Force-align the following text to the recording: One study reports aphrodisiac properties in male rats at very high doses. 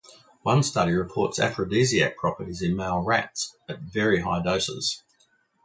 One 0.41 0.63
study 0.63 0.93
reports 0.93 1.37
aphrodisiac 1.37 2.17
properties 2.17 2.63
in 2.63 2.75
male 2.75 3.01
rats 3.03 3.55
at 3.69 3.81
very 3.81 4.21
high 4.21 4.41
doses. 4.41 5.03